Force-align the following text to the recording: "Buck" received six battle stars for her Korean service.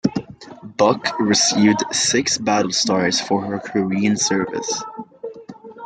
"Buck" 0.77 1.19
received 1.19 1.83
six 1.93 2.39
battle 2.39 2.71
stars 2.71 3.21
for 3.21 3.45
her 3.45 3.59
Korean 3.59 4.17
service. 4.17 4.81